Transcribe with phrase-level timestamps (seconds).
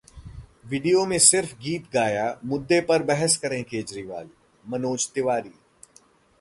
[0.65, 4.29] video में सिर्फ गीत गाया, मुद्दे पर बहस करें केजरीवाल-
[4.71, 5.53] मनोज तिवारी